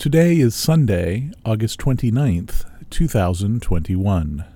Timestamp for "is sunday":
0.38-1.30